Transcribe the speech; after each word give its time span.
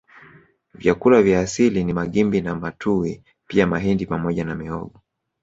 Vyakula 0.73 1.21
vya 1.21 1.39
asili 1.39 1.83
ni 1.83 1.93
magimbi 1.93 2.41
na 2.41 2.55
matuwi 2.55 3.23
pia 3.47 3.67
mahindi 3.67 4.05
pamoja 4.05 4.43
na 4.45 4.55
mihogo 4.55 5.01